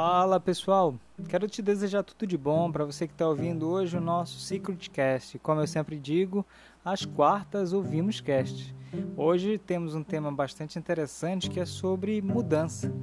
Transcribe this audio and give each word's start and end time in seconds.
Fala 0.00 0.38
pessoal, 0.38 0.94
quero 1.28 1.48
te 1.48 1.60
desejar 1.60 2.04
tudo 2.04 2.24
de 2.24 2.38
bom 2.38 2.70
para 2.70 2.84
você 2.84 3.04
que 3.04 3.12
está 3.12 3.28
ouvindo 3.28 3.68
hoje 3.68 3.96
o 3.96 4.00
nosso 4.00 4.38
Secret 4.38 4.88
Cast. 4.90 5.40
Como 5.40 5.60
eu 5.60 5.66
sempre 5.66 5.98
digo, 5.98 6.46
às 6.84 7.04
quartas 7.04 7.72
ouvimos 7.72 8.20
cast. 8.20 8.72
Hoje 9.16 9.58
temos 9.58 9.96
um 9.96 10.04
tema 10.04 10.30
bastante 10.30 10.78
interessante 10.78 11.50
que 11.50 11.58
é 11.58 11.64
sobre 11.64 12.22
mudança. 12.22 12.94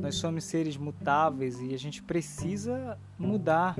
Nós 0.00 0.14
somos 0.14 0.44
seres 0.44 0.78
mutáveis 0.78 1.60
e 1.60 1.74
a 1.74 1.78
gente 1.78 2.02
precisa 2.02 2.98
mudar. 3.18 3.76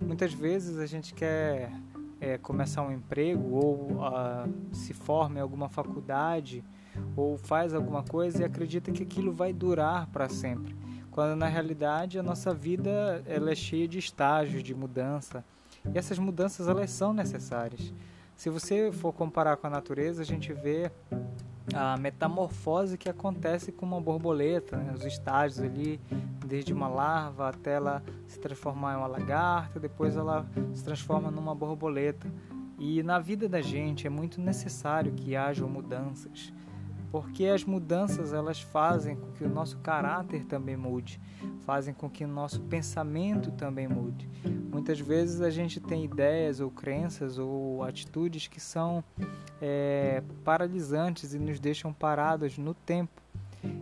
Muitas 0.00 0.32
vezes 0.32 0.78
a 0.78 0.86
gente 0.86 1.12
quer 1.12 1.70
é, 2.18 2.38
começar 2.38 2.80
um 2.80 2.92
emprego 2.92 3.56
ou 3.56 3.74
uh, 3.92 4.50
se 4.72 4.94
forma 4.94 5.36
em 5.36 5.42
alguma 5.42 5.68
faculdade 5.68 6.64
ou 7.14 7.36
faz 7.36 7.74
alguma 7.74 8.02
coisa 8.02 8.40
e 8.40 8.44
acredita 8.46 8.90
que 8.90 9.02
aquilo 9.02 9.34
vai 9.34 9.52
durar 9.52 10.06
para 10.06 10.30
sempre 10.30 10.74
quando 11.16 11.34
na 11.34 11.46
realidade 11.46 12.18
a 12.18 12.22
nossa 12.22 12.52
vida 12.52 13.22
ela 13.24 13.50
é 13.50 13.54
cheia 13.54 13.88
de 13.88 13.98
estágios 13.98 14.62
de 14.62 14.74
mudança 14.74 15.42
e 15.90 15.96
essas 15.96 16.18
mudanças 16.18 16.68
elas 16.68 16.90
são 16.90 17.14
necessárias. 17.14 17.90
Se 18.36 18.50
você 18.50 18.92
for 18.92 19.14
comparar 19.14 19.56
com 19.56 19.66
a 19.66 19.70
natureza, 19.70 20.20
a 20.20 20.26
gente 20.26 20.52
vê 20.52 20.92
a 21.74 21.96
metamorfose 21.96 22.98
que 22.98 23.08
acontece 23.08 23.72
com 23.72 23.86
uma 23.86 23.98
borboleta, 23.98 24.76
né? 24.76 24.92
os 24.94 25.06
estágios 25.06 25.58
ali, 25.60 25.98
desde 26.44 26.74
uma 26.74 26.86
larva 26.86 27.48
até 27.48 27.76
ela 27.76 28.04
se 28.28 28.38
transformar 28.38 28.92
em 28.92 28.98
uma 28.98 29.06
lagarta, 29.06 29.80
depois 29.80 30.18
ela 30.18 30.46
se 30.74 30.84
transforma 30.84 31.30
numa 31.30 31.54
borboleta. 31.54 32.30
E 32.78 33.02
na 33.02 33.18
vida 33.18 33.48
da 33.48 33.62
gente 33.62 34.06
é 34.06 34.10
muito 34.10 34.38
necessário 34.38 35.12
que 35.12 35.34
hajam 35.34 35.66
mudanças 35.66 36.52
porque 37.10 37.46
as 37.46 37.64
mudanças 37.64 38.32
elas 38.32 38.60
fazem 38.60 39.16
com 39.16 39.32
que 39.32 39.44
o 39.44 39.48
nosso 39.48 39.78
caráter 39.78 40.44
também 40.44 40.76
mude, 40.76 41.20
fazem 41.60 41.94
com 41.94 42.08
que 42.08 42.24
o 42.24 42.28
nosso 42.28 42.60
pensamento 42.62 43.50
também 43.52 43.88
mude. 43.88 44.28
Muitas 44.70 45.00
vezes 45.00 45.40
a 45.40 45.50
gente 45.50 45.80
tem 45.80 46.04
ideias 46.04 46.60
ou 46.60 46.70
crenças 46.70 47.38
ou 47.38 47.82
atitudes 47.82 48.46
que 48.46 48.60
são 48.60 49.02
é, 49.60 50.22
paralisantes 50.44 51.34
e 51.34 51.38
nos 51.38 51.58
deixam 51.58 51.92
parados 51.92 52.58
no 52.58 52.74
tempo. 52.74 53.22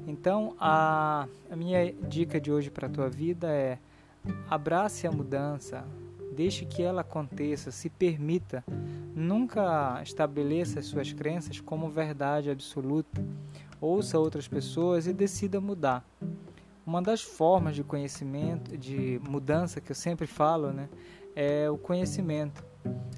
Então 0.06 0.54
a, 0.58 1.26
a 1.50 1.56
minha 1.56 1.92
dica 1.92 2.40
de 2.40 2.52
hoje 2.52 2.70
para 2.70 2.86
a 2.86 2.90
tua 2.90 3.08
vida 3.08 3.48
é 3.48 3.78
abrace 4.48 5.06
a 5.06 5.12
mudança, 5.12 5.84
deixe 6.34 6.66
que 6.66 6.82
ela 6.82 7.00
aconteça, 7.00 7.70
se 7.70 7.88
permita 7.88 8.64
Nunca 9.14 10.02
estabeleça 10.02 10.80
as 10.80 10.86
suas 10.86 11.12
crenças 11.12 11.60
como 11.60 11.88
verdade 11.88 12.50
absoluta. 12.50 13.24
Ouça 13.80 14.18
outras 14.18 14.48
pessoas 14.48 15.06
e 15.06 15.12
decida 15.12 15.60
mudar. 15.60 16.04
Uma 16.84 17.00
das 17.00 17.22
formas 17.22 17.76
de 17.76 17.84
conhecimento, 17.84 18.76
de 18.76 19.20
mudança 19.26 19.80
que 19.80 19.92
eu 19.92 19.94
sempre 19.94 20.26
falo, 20.26 20.72
né, 20.72 20.88
é 21.36 21.70
o 21.70 21.78
conhecimento. 21.78 22.64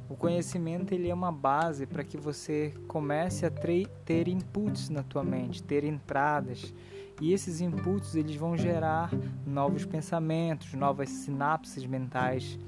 O 0.09 0.15
conhecimento 0.15 0.93
ele 0.93 1.09
é 1.09 1.15
uma 1.15 1.33
base 1.33 1.87
para 1.87 2.05
que 2.05 2.19
você 2.19 2.75
comece 2.87 3.47
a 3.47 3.51
ter 3.51 4.29
inputs 4.29 4.91
na 4.91 5.03
tua 5.03 5.25
mente, 5.25 5.63
ter 5.63 5.83
entradas. 5.83 6.75
E 7.23 7.33
esses 7.33 7.63
inputs 7.63 8.15
eles 8.15 8.37
vão 8.37 8.55
gerar 8.55 9.11
novos 9.47 9.87
pensamentos, 9.87 10.75
novas 10.75 11.09
sinapses 11.09 11.87
mentais 11.87 12.59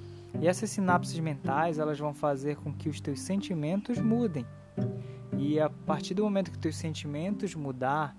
e 0.40 0.46
essas 0.46 0.70
sinapses 0.70 1.18
mentais, 1.18 1.78
elas 1.78 1.98
vão 1.98 2.14
fazer 2.14 2.56
com 2.56 2.72
que 2.72 2.88
os 2.88 3.00
teus 3.00 3.20
sentimentos 3.20 3.98
mudem. 3.98 4.46
E 5.36 5.58
a 5.58 5.68
partir 5.68 6.14
do 6.14 6.22
momento 6.22 6.50
que 6.50 6.58
teus 6.58 6.76
sentimentos 6.76 7.54
mudar, 7.54 8.16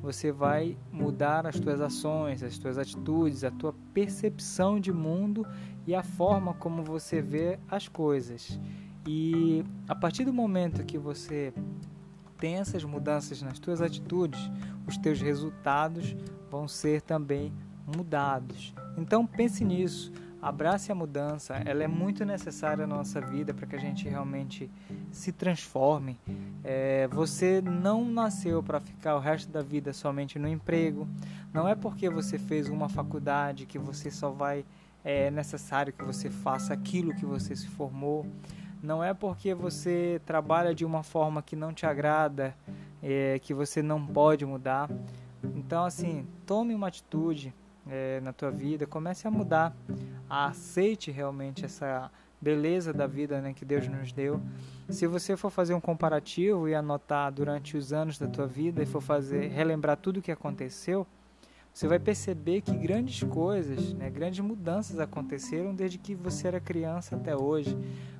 você 0.00 0.32
vai 0.32 0.76
mudar 0.90 1.46
as 1.46 1.60
tuas 1.60 1.80
ações, 1.80 2.42
as 2.42 2.56
tuas 2.56 2.78
atitudes, 2.78 3.44
a 3.44 3.50
tua 3.50 3.74
percepção 3.92 4.80
de 4.80 4.92
mundo 4.92 5.46
e 5.86 5.94
a 5.94 6.02
forma 6.02 6.54
como 6.54 6.82
você 6.82 7.20
vê 7.20 7.58
as 7.68 7.88
coisas. 7.88 8.58
E 9.06 9.62
a 9.88 9.94
partir 9.94 10.24
do 10.24 10.32
momento 10.32 10.84
que 10.84 10.98
você 10.98 11.52
tem 12.38 12.56
essas 12.56 12.84
mudanças 12.84 13.42
nas 13.42 13.58
tuas 13.58 13.82
atitudes, 13.82 14.40
os 14.86 14.96
teus 14.96 15.20
resultados 15.20 16.16
vão 16.50 16.66
ser 16.66 17.02
também 17.02 17.52
mudados. 17.86 18.74
Então 18.96 19.26
pense 19.26 19.64
nisso 19.64 20.10
abrace 20.42 20.90
a 20.90 20.94
mudança, 20.94 21.54
ela 21.66 21.84
é 21.84 21.88
muito 21.88 22.24
necessária 22.24 22.86
na 22.86 22.96
nossa 22.96 23.20
vida 23.20 23.52
para 23.52 23.66
que 23.66 23.76
a 23.76 23.78
gente 23.78 24.08
realmente 24.08 24.70
se 25.10 25.32
transforme. 25.32 26.18
É, 26.64 27.06
você 27.08 27.60
não 27.60 28.04
nasceu 28.04 28.62
para 28.62 28.80
ficar 28.80 29.16
o 29.16 29.18
resto 29.18 29.50
da 29.50 29.62
vida 29.62 29.92
somente 29.92 30.38
no 30.38 30.48
emprego, 30.48 31.06
não 31.52 31.68
é 31.68 31.74
porque 31.74 32.08
você 32.08 32.38
fez 32.38 32.68
uma 32.68 32.88
faculdade 32.88 33.66
que 33.66 33.78
você 33.78 34.10
só 34.10 34.30
vai, 34.30 34.64
é 35.04 35.30
necessário 35.30 35.92
que 35.92 36.04
você 36.04 36.30
faça 36.30 36.72
aquilo 36.72 37.14
que 37.14 37.26
você 37.26 37.54
se 37.54 37.68
formou, 37.68 38.26
não 38.82 39.04
é 39.04 39.12
porque 39.12 39.54
você 39.54 40.20
trabalha 40.24 40.74
de 40.74 40.86
uma 40.86 41.02
forma 41.02 41.42
que 41.42 41.54
não 41.54 41.72
te 41.72 41.84
agrada, 41.84 42.54
é, 43.02 43.38
que 43.38 43.52
você 43.52 43.82
não 43.82 44.04
pode 44.06 44.46
mudar. 44.46 44.88
Então, 45.54 45.84
assim, 45.84 46.26
tome 46.46 46.74
uma 46.74 46.88
atitude, 46.88 47.54
é, 47.88 48.20
na 48.20 48.32
tua 48.32 48.50
vida, 48.50 48.86
comece 48.86 49.26
a 49.26 49.30
mudar, 49.30 49.74
aceite 50.30 51.10
realmente 51.10 51.64
essa 51.64 52.10
beleza 52.40 52.92
da 52.92 53.06
vida 53.06 53.40
né, 53.40 53.52
que 53.52 53.64
Deus 53.64 53.86
nos 53.88 54.12
deu. 54.12 54.40
Se 54.88 55.06
você 55.06 55.36
for 55.36 55.50
fazer 55.50 55.74
um 55.74 55.80
comparativo 55.80 56.68
e 56.68 56.74
anotar 56.74 57.30
durante 57.30 57.76
os 57.76 57.92
anos 57.92 58.18
da 58.18 58.26
tua 58.26 58.46
vida 58.46 58.82
e 58.82 58.86
for 58.86 59.00
fazer 59.00 59.48
relembrar 59.48 59.96
tudo 59.96 60.18
o 60.18 60.22
que 60.22 60.32
aconteceu, 60.32 61.06
você 61.72 61.86
vai 61.86 61.98
perceber 61.98 62.62
que 62.62 62.76
grandes 62.76 63.22
coisas, 63.22 63.92
né, 63.92 64.10
grandes 64.10 64.40
mudanças 64.40 64.98
aconteceram 64.98 65.74
desde 65.74 65.98
que 65.98 66.14
você 66.14 66.48
era 66.48 66.60
criança 66.60 67.14
até 67.14 67.36
hoje. 67.36 67.76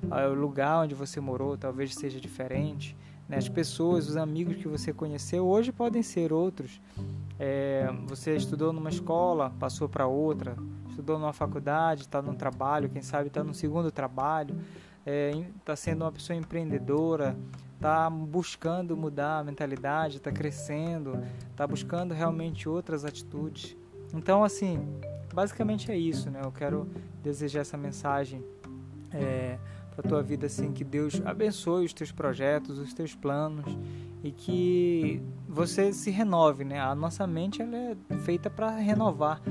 Ah, 0.09 0.27
o 0.27 0.33
lugar 0.33 0.83
onde 0.83 0.95
você 0.95 1.19
morou 1.19 1.57
talvez 1.57 1.93
seja 1.93 2.19
diferente. 2.19 2.95
Né, 3.27 3.37
as 3.37 3.49
pessoas, 3.49 4.07
os 4.07 4.15
amigos 4.17 4.55
que 4.55 4.67
você 4.67 4.93
conheceu 4.93 5.45
hoje 5.45 5.71
podem 5.71 6.01
ser 6.01 6.31
outros. 6.31 6.81
É, 7.37 7.89
você 8.07 8.35
estudou 8.35 8.71
numa 8.71 8.89
escola, 8.89 9.51
passou 9.59 9.89
para 9.89 10.07
outra, 10.07 10.55
estudou 10.91 11.17
numa 11.17 11.33
faculdade, 11.33 12.01
está 12.01 12.21
num 12.21 12.35
trabalho, 12.35 12.89
quem 12.89 13.01
sabe 13.01 13.27
está 13.27 13.43
no 13.43 13.53
segundo 13.53 13.91
trabalho, 13.91 14.55
está 15.57 15.73
é, 15.73 15.75
sendo 15.75 16.03
uma 16.03 16.11
pessoa 16.11 16.37
empreendedora, 16.37 17.35
está 17.75 18.09
buscando 18.09 18.95
mudar 18.95 19.39
a 19.39 19.43
mentalidade, 19.43 20.17
está 20.17 20.31
crescendo, 20.31 21.19
está 21.49 21.65
buscando 21.65 22.13
realmente 22.13 22.69
outras 22.69 23.03
atitudes. 23.03 23.75
Então, 24.13 24.43
assim, 24.43 24.85
basicamente 25.33 25.91
é 25.91 25.97
isso, 25.97 26.29
né? 26.29 26.41
Eu 26.43 26.51
quero 26.51 26.87
desejar 27.23 27.61
essa 27.61 27.77
mensagem 27.77 28.43
é, 29.11 29.57
para 29.95 30.07
tua 30.07 30.21
vida, 30.21 30.45
assim, 30.45 30.71
que 30.71 30.83
Deus 30.83 31.21
abençoe 31.25 31.85
os 31.85 31.93
teus 31.93 32.11
projetos, 32.11 32.77
os 32.77 32.93
teus 32.93 33.15
planos 33.15 33.65
e 34.23 34.31
que 34.31 35.21
você 35.47 35.91
se 35.91 36.11
renove, 36.11 36.63
né? 36.63 36.79
A 36.79 36.93
nossa 36.93 37.25
mente 37.25 37.61
ela 37.61 37.75
é 37.75 37.95
feita 38.19 38.49
para 38.49 38.69
renovar, 38.71 39.41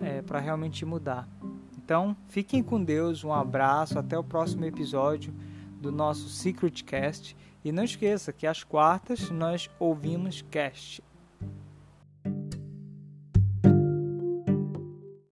é, 0.00 0.22
para 0.22 0.40
realmente 0.40 0.84
mudar. 0.84 1.28
Então, 1.76 2.16
fiquem 2.28 2.62
com 2.62 2.82
Deus, 2.82 3.24
um 3.24 3.32
abraço, 3.32 3.98
até 3.98 4.18
o 4.18 4.24
próximo 4.24 4.64
episódio 4.64 5.34
do 5.80 5.90
nosso 5.90 6.28
Secret 6.28 6.84
Cast. 6.84 7.36
E 7.64 7.72
não 7.72 7.84
esqueça 7.84 8.32
que 8.32 8.46
às 8.46 8.64
quartas 8.64 9.28
nós 9.30 9.68
ouvimos 9.78 10.42
cast. 10.50 11.02